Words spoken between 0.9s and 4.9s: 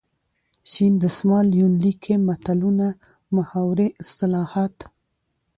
دسمال یونلیک کې متلونه ،محاورې، اصطلاحات.